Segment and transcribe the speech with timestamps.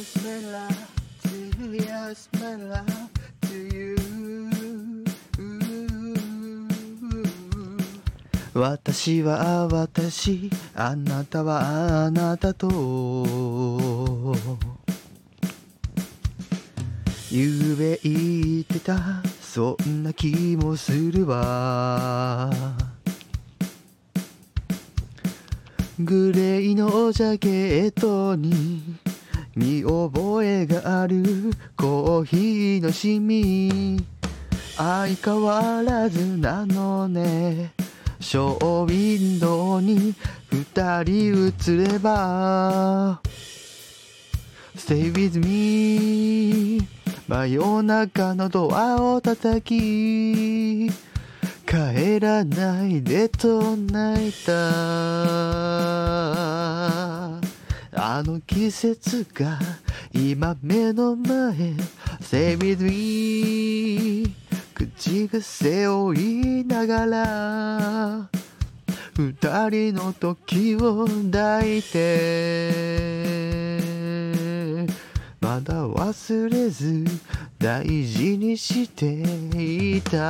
[0.00, 0.88] my love
[1.24, 3.10] to yes my love
[3.42, 3.96] to you?
[8.54, 12.66] 私は私あなたはあなたと。
[17.30, 22.50] ゆうべ言ってたそんな気もするわ。
[25.98, 28.96] グレーのジャケットに
[29.60, 31.22] 見覚えがある
[31.76, 34.02] コーヒーのシミ。
[34.78, 37.74] 相変わらずなのね。
[38.20, 40.14] ショーウィンドウに
[40.50, 43.20] 二人映れば。
[44.78, 46.80] Stay with me
[47.28, 50.90] 真夜中のドアを叩き。
[51.66, 55.39] 帰らないでと泣いた。
[58.02, 59.58] あの季節が
[60.10, 61.74] 今目の前
[62.22, 64.34] Stay with me
[64.74, 68.30] 口癖を言いながら
[69.18, 69.34] 二
[69.68, 72.70] 人の時を抱いて
[75.38, 77.04] まだ忘れず
[77.58, 79.20] 大事にして
[79.54, 80.20] いた。